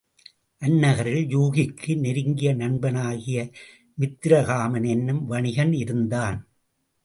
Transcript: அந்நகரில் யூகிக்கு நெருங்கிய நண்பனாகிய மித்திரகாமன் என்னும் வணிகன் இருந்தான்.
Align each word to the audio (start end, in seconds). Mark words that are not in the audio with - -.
அந்நகரில் 0.61 1.25
யூகிக்கு 1.27 1.91
நெருங்கிய 1.99 2.53
நண்பனாகிய 2.53 3.37
மித்திரகாமன் 3.97 4.87
என்னும் 4.87 5.23
வணிகன் 5.25 5.73
இருந்தான். 5.73 6.39